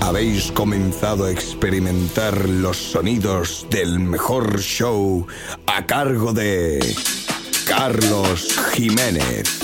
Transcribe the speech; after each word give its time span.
Habéis 0.00 0.50
comenzado 0.52 1.26
a 1.26 1.30
experimentar 1.30 2.48
los 2.48 2.76
sonidos 2.76 3.66
del 3.70 4.00
mejor 4.00 4.60
show 4.60 5.26
a 5.66 5.86
cargo 5.86 6.32
de 6.32 6.80
Carlos 7.66 8.58
Jiménez. 8.72 9.60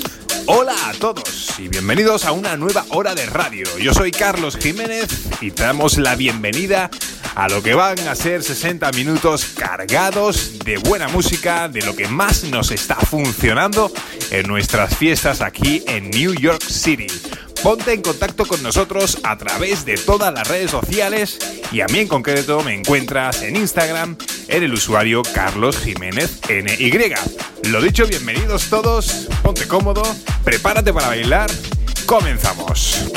Hola 0.46 0.74
a 0.88 0.92
todos 0.92 1.58
y 1.58 1.68
bienvenidos 1.68 2.24
a 2.24 2.32
una 2.32 2.56
nueva 2.56 2.84
hora 2.90 3.14
de 3.14 3.26
radio. 3.26 3.66
Yo 3.78 3.92
soy 3.92 4.12
Carlos 4.12 4.56
Jiménez 4.56 5.08
y 5.40 5.50
te 5.50 5.64
damos 5.64 5.98
la 5.98 6.14
bienvenida 6.14 6.90
a 7.34 7.48
lo 7.48 7.62
que 7.62 7.74
van 7.74 7.98
a 8.00 8.14
ser 8.14 8.42
60 8.42 8.92
minutos 8.92 9.46
cargados 9.56 10.58
de 10.60 10.78
buena 10.78 11.08
música, 11.08 11.68
de 11.68 11.82
lo 11.82 11.96
que 11.96 12.08
más 12.08 12.44
nos 12.44 12.70
está 12.70 12.94
funcionando 12.94 13.92
en 14.30 14.46
nuestras 14.46 14.96
fiestas 14.96 15.40
aquí 15.40 15.82
en 15.86 16.10
New 16.10 16.34
York 16.34 16.62
City. 16.62 17.08
Ponte 17.66 17.92
en 17.92 18.00
contacto 18.00 18.46
con 18.46 18.62
nosotros 18.62 19.18
a 19.24 19.36
través 19.38 19.84
de 19.84 19.96
todas 19.96 20.32
las 20.32 20.46
redes 20.46 20.70
sociales 20.70 21.36
y 21.72 21.80
a 21.80 21.86
mí 21.86 21.98
en 21.98 22.06
concreto 22.06 22.62
me 22.62 22.72
encuentras 22.72 23.42
en 23.42 23.56
Instagram 23.56 24.16
en 24.46 24.62
el 24.62 24.72
usuario 24.72 25.22
Carlos 25.34 25.76
Jiménez 25.78 26.38
NY. 26.48 26.92
Lo 27.64 27.82
dicho, 27.82 28.06
bienvenidos 28.06 28.70
todos, 28.70 29.26
ponte 29.42 29.66
cómodo, 29.66 30.04
prepárate 30.44 30.92
para 30.92 31.08
bailar, 31.08 31.50
comenzamos. 32.06 33.10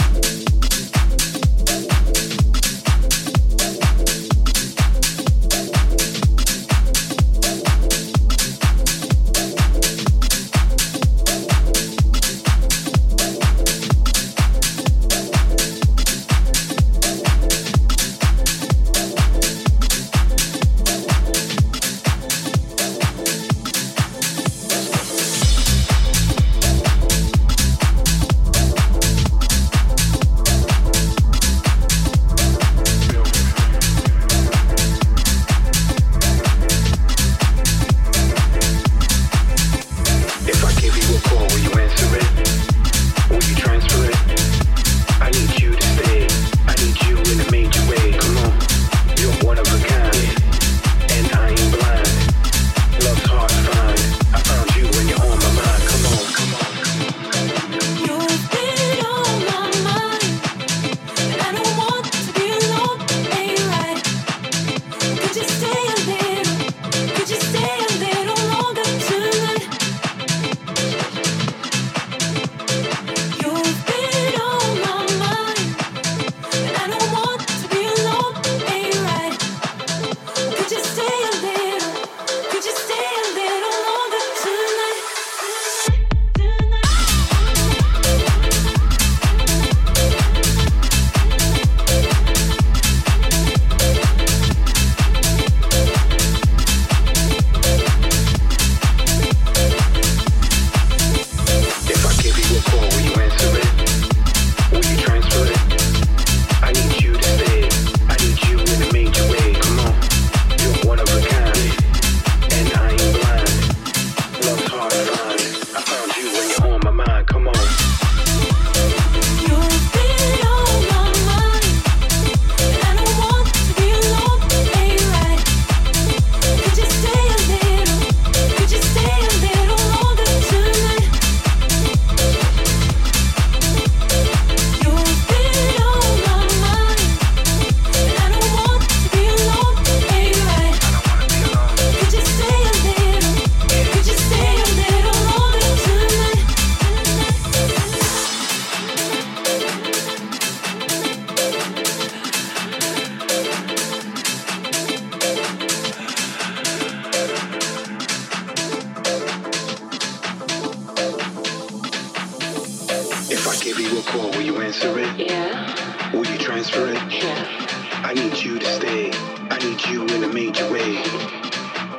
a 164.00 164.04
call. 164.04 164.30
Will 164.32 164.42
you 164.42 164.62
answer 164.62 164.98
it? 164.98 165.10
Yeah. 165.18 166.12
Will 166.14 166.26
you 166.26 166.38
transfer 166.38 166.88
it? 166.88 167.02
Yeah. 167.12 168.02
I 168.04 168.14
need 168.14 168.38
you 168.38 168.60
to 168.60 168.66
stay. 168.66 169.12
I 169.50 169.58
need 169.60 169.84
you 169.86 170.06
in 170.16 170.24
a 170.24 170.34
major 170.34 170.72
way. 170.72 171.04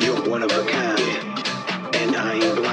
You're 0.00 0.22
one 0.28 0.42
of 0.42 0.50
a 0.50 0.64
kind, 0.64 1.96
and 1.96 2.16
I 2.16 2.34
ain't 2.34 2.56
blind. 2.56 2.69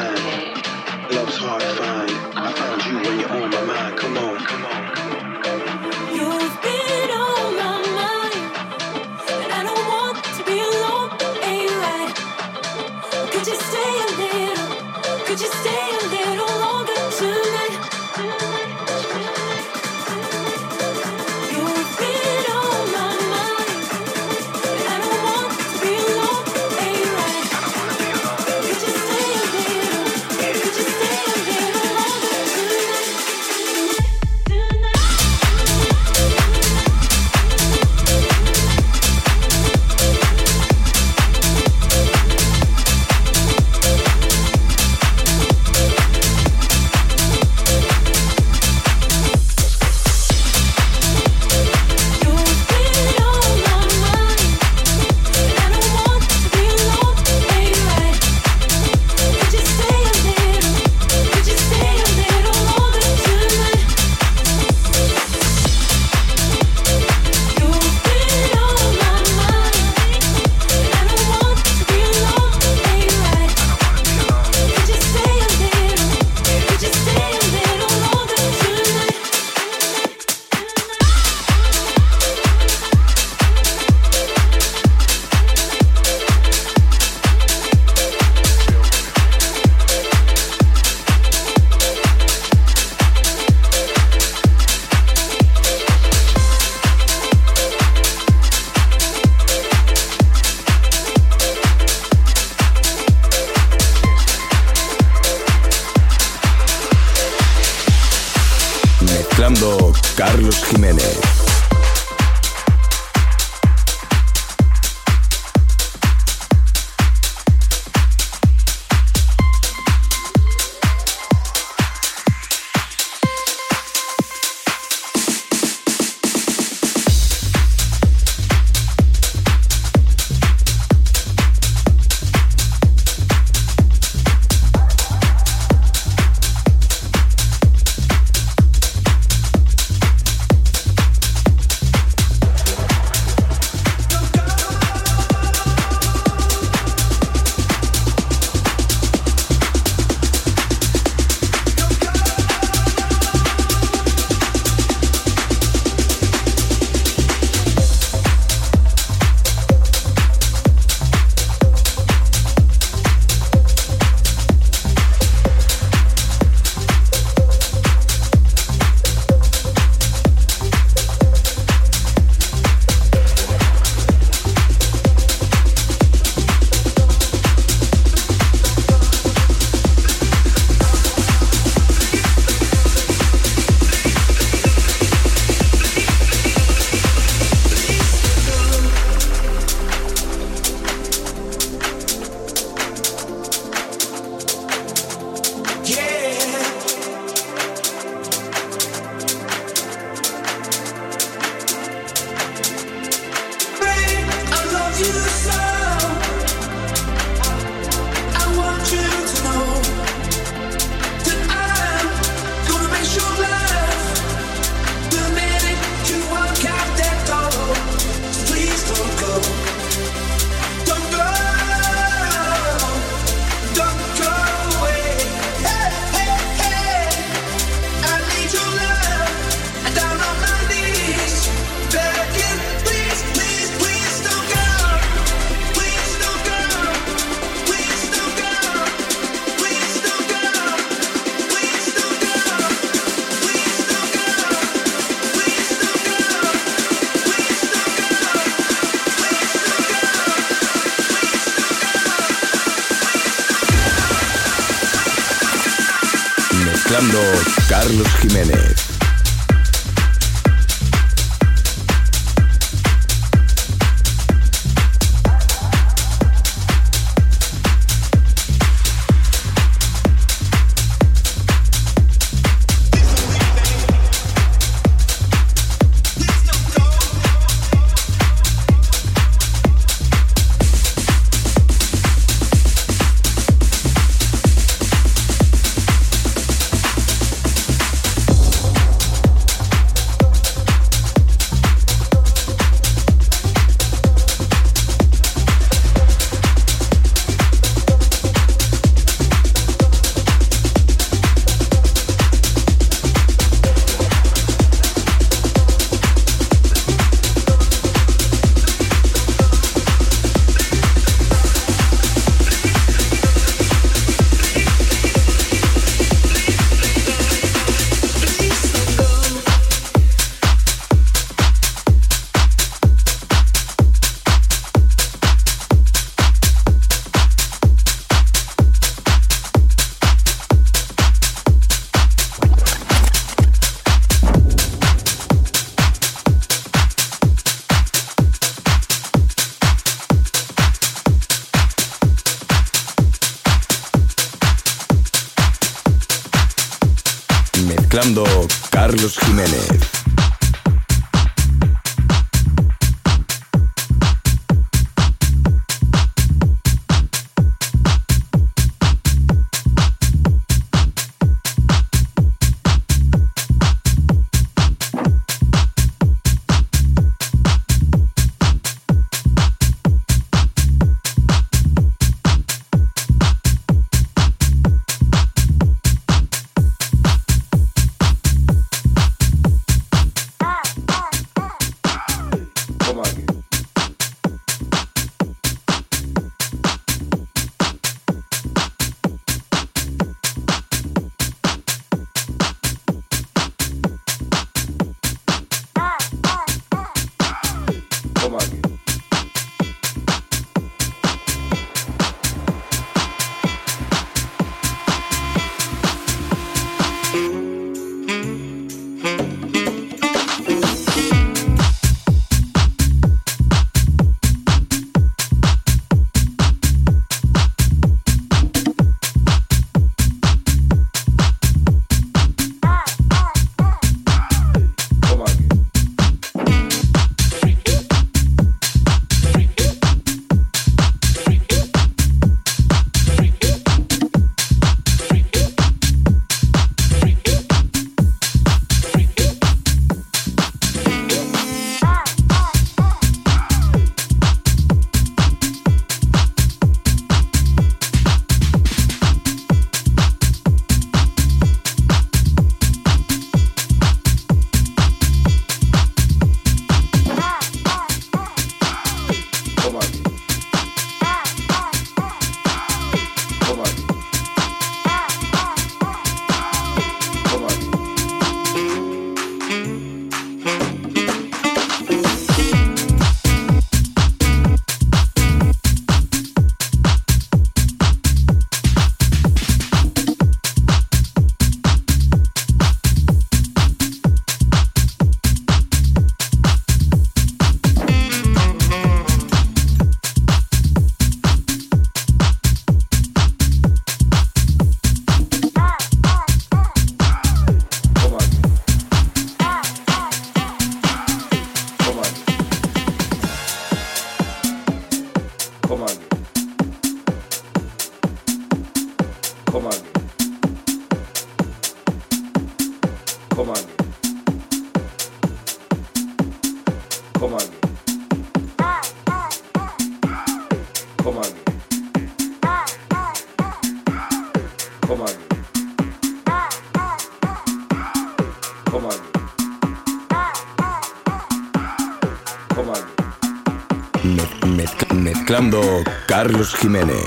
Carlos 536.20 536.56
Jiménez. 536.56 537.06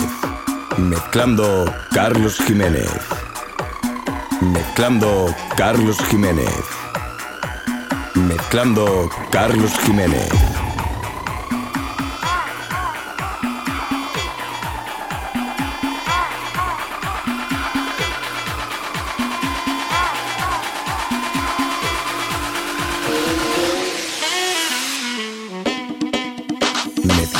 Mezclando 0.78 1.64
Carlos 1.90 2.38
Jiménez. 2.46 2.88
Mezclando 4.40 5.34
Carlos 5.56 5.98
Jiménez. 6.08 6.64
Mezclando 8.14 9.10
Carlos 9.32 9.72
Jiménez. 9.84 10.30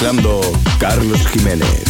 mezclando 0.00 0.39
Carlos 0.90 1.25
Jiménez. 1.32 1.89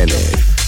Carlos 0.00 0.59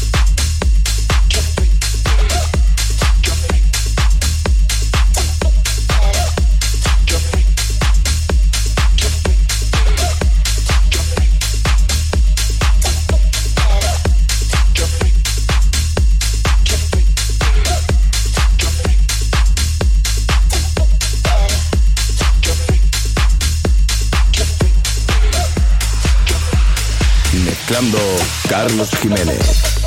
Carlos 28.48 28.90
Jiménez. 29.02 29.81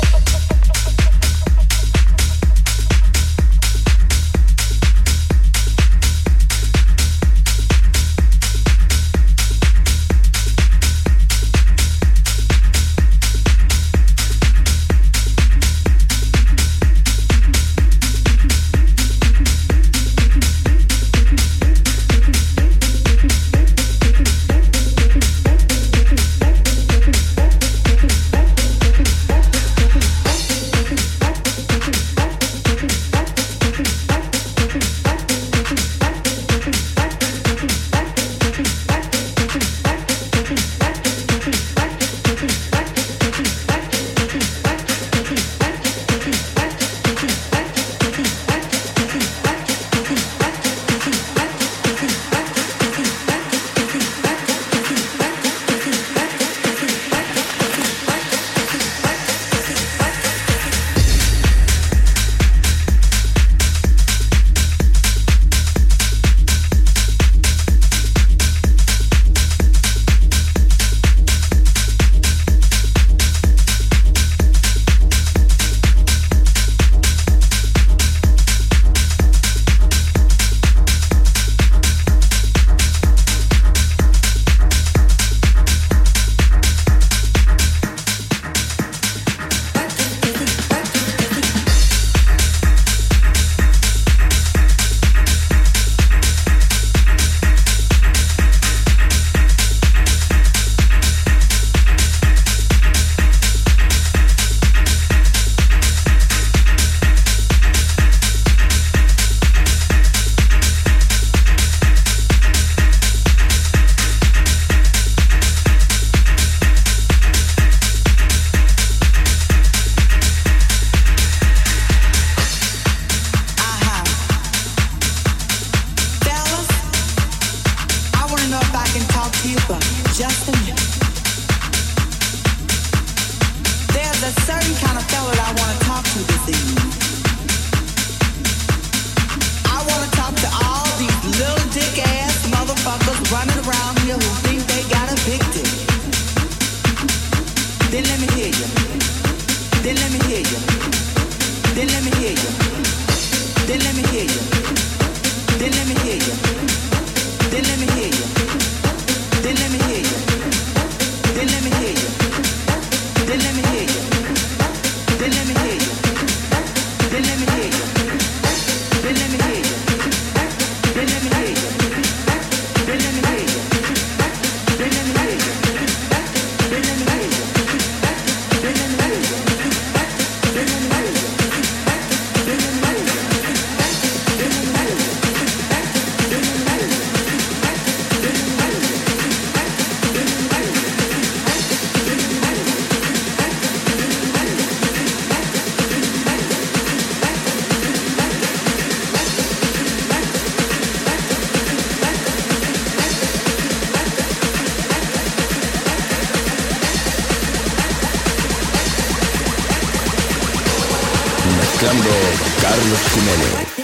Carlos 212.76 212.98
Jiménez. 213.14 213.75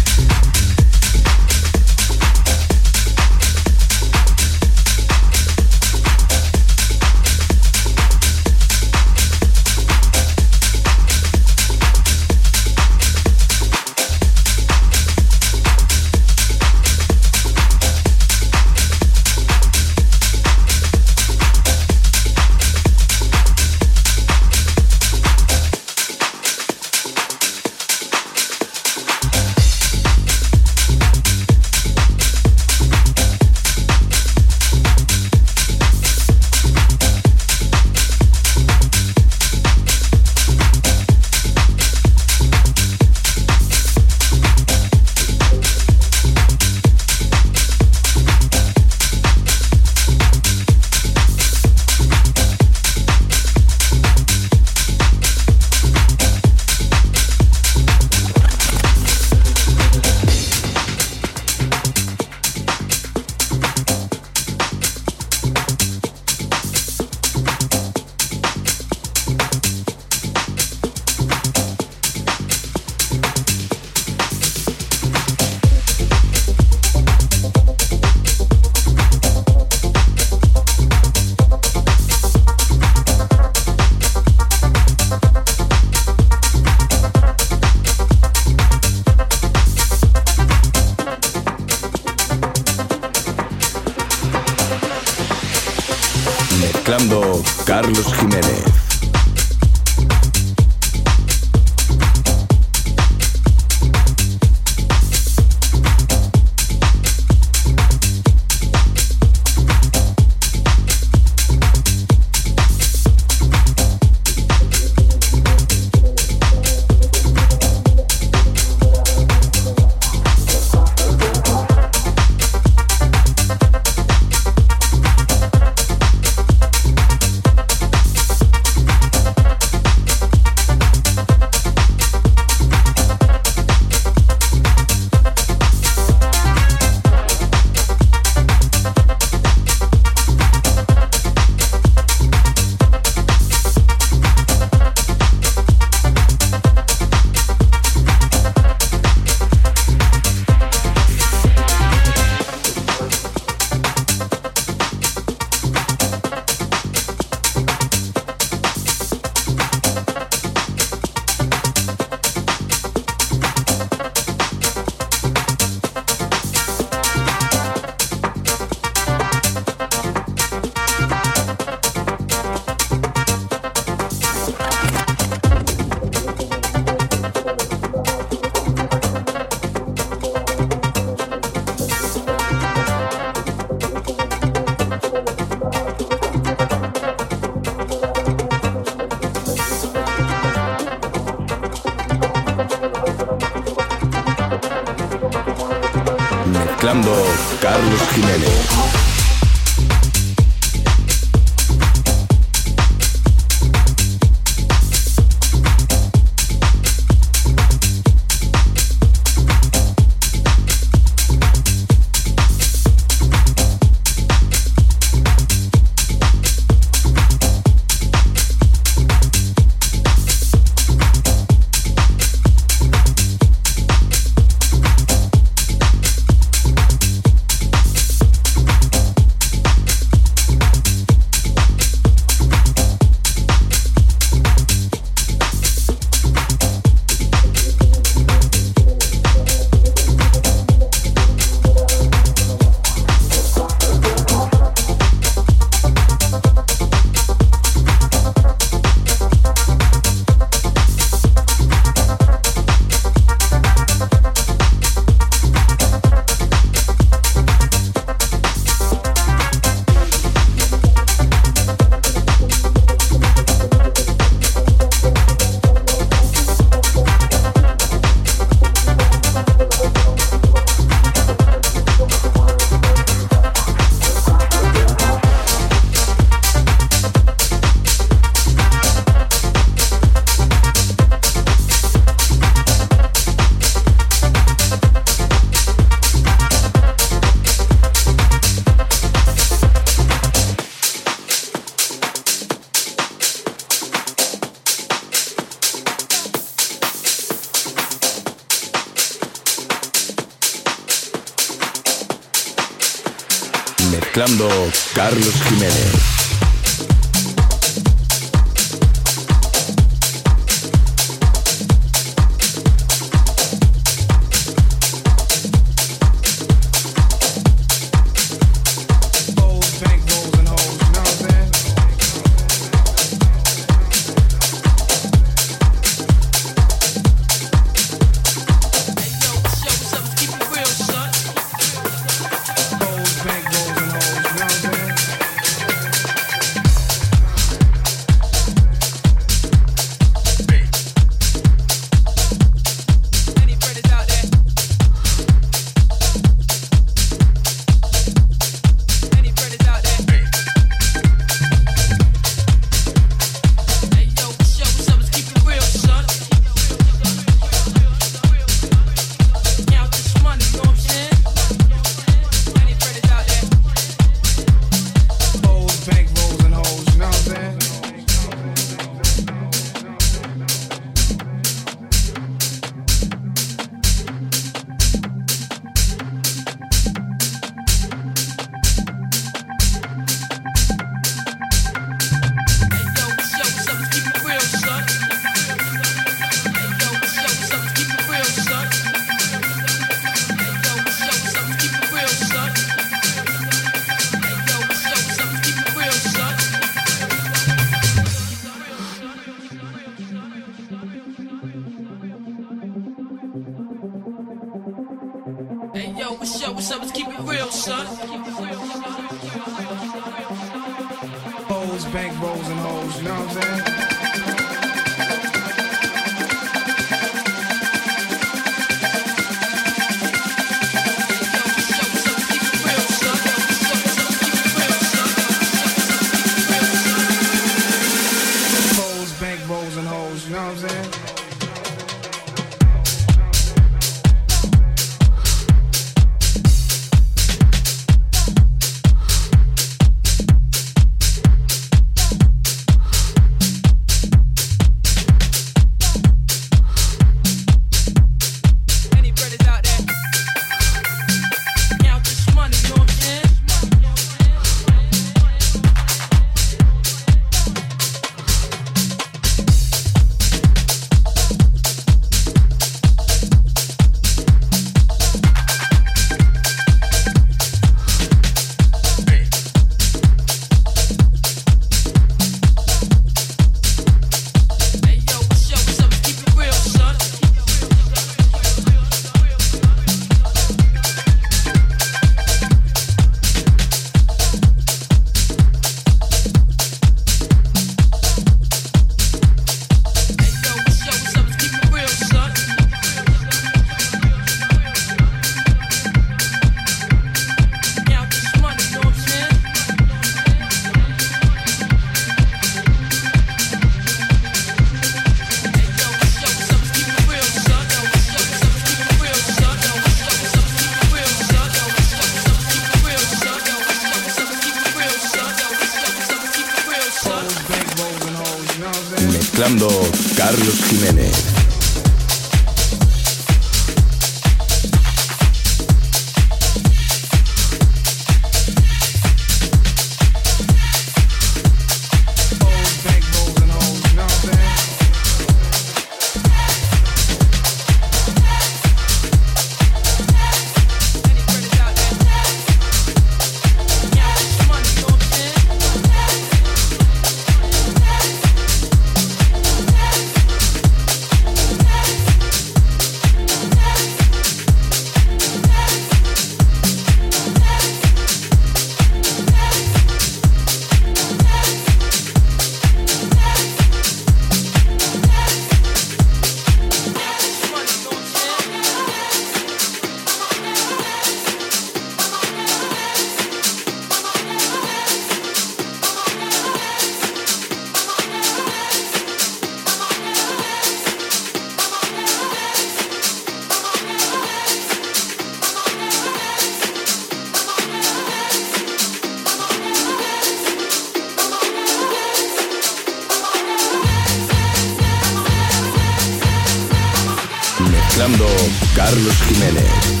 Carlos 598.73 599.13
Jiménez. 599.27 600.00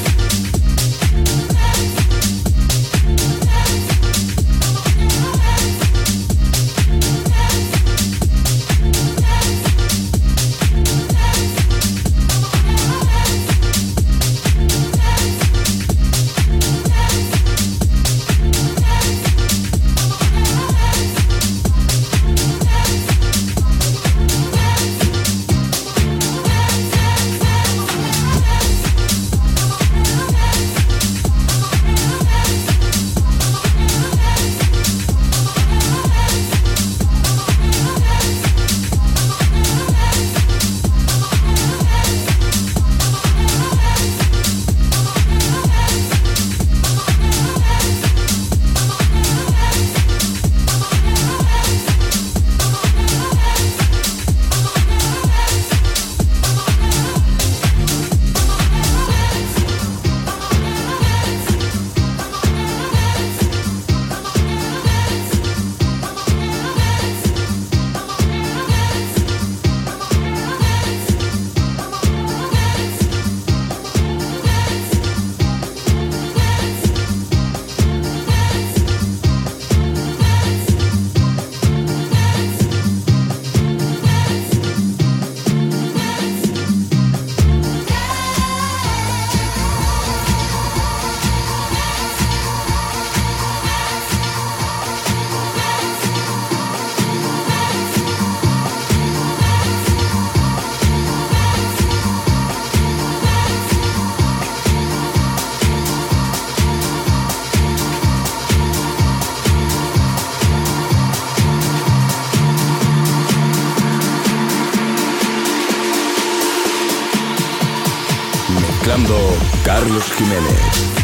Carlos 119.91 120.09
Jiménez. 120.17 121.00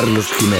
Carlos 0.00 0.32
Jiménez. 0.38 0.59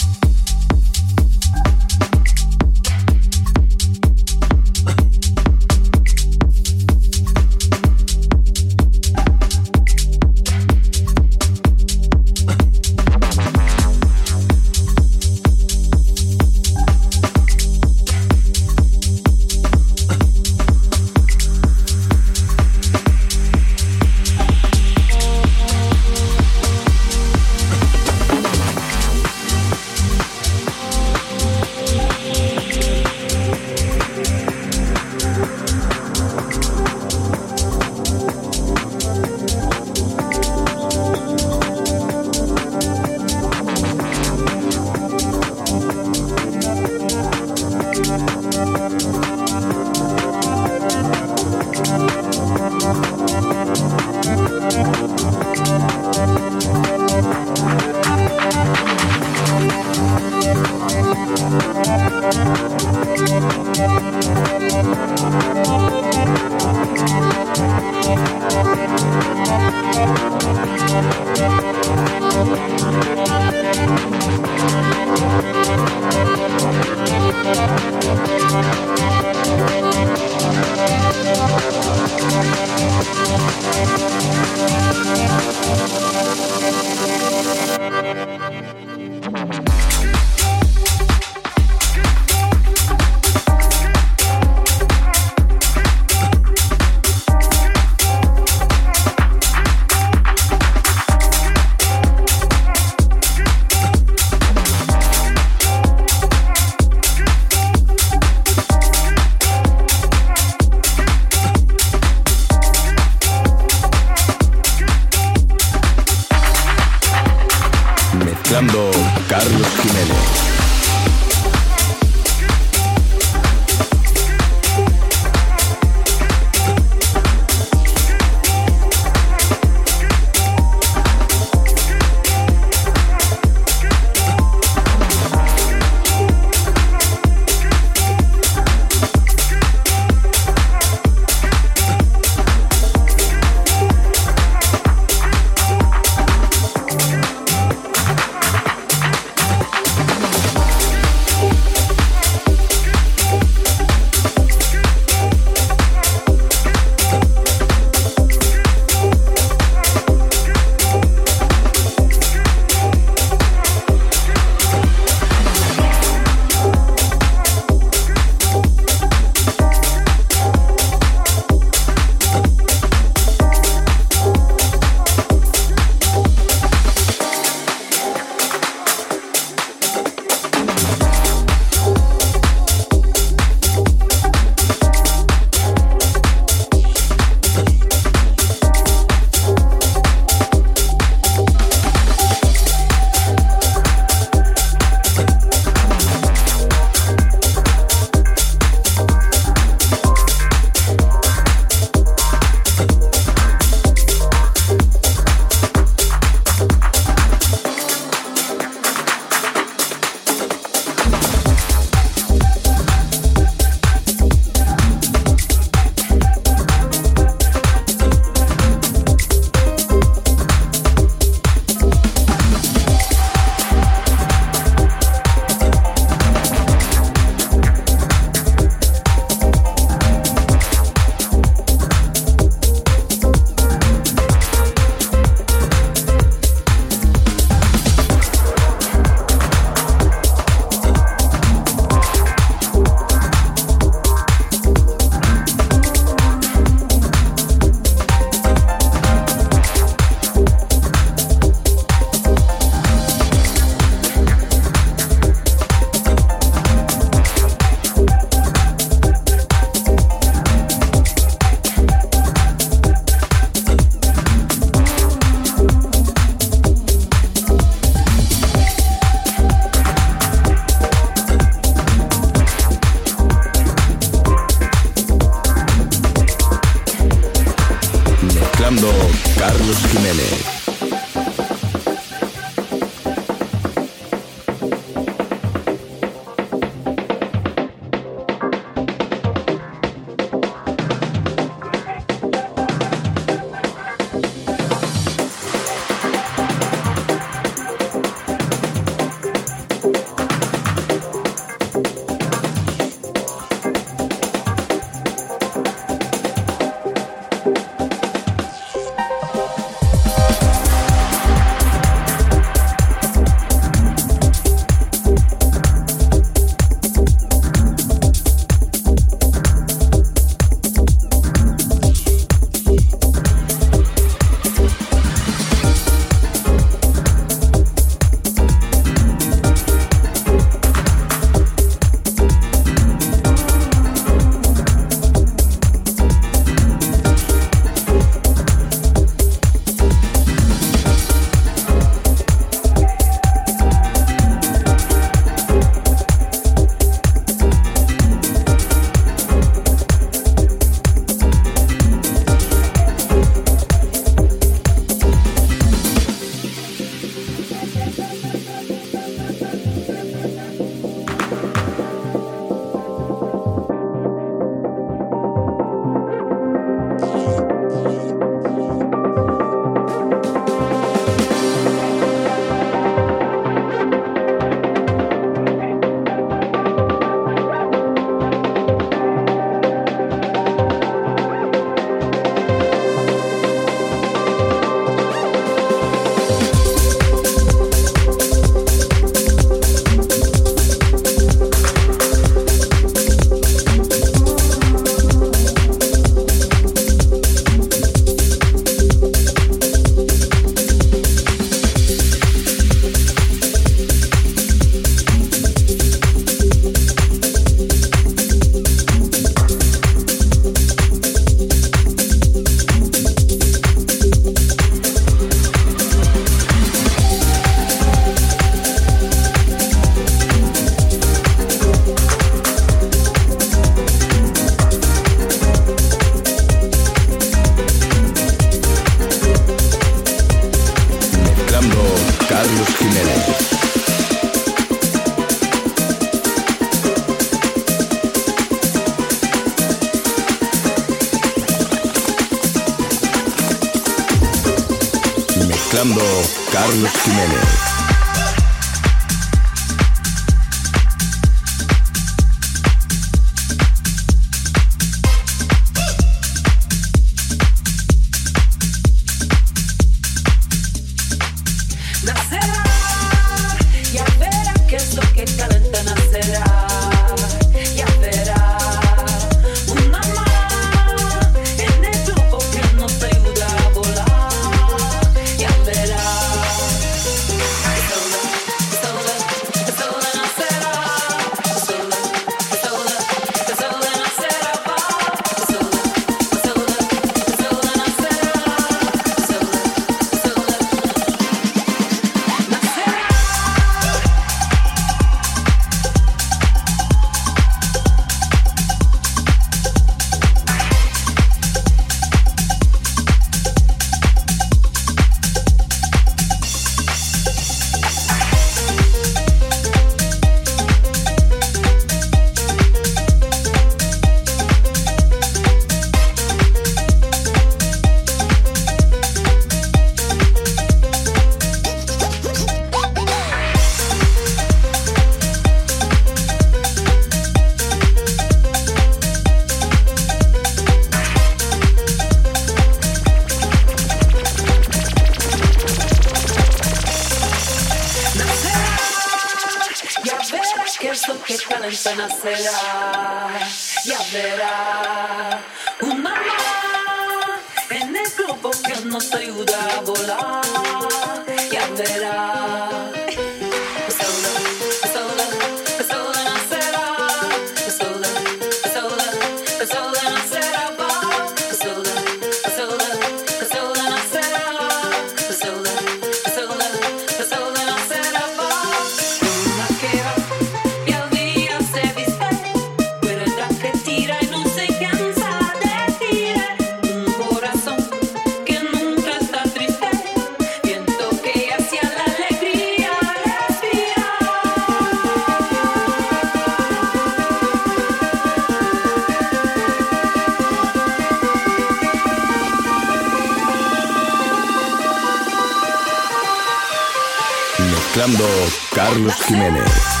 Carlos 599.11 599.27
Jiménez. 599.27 600.00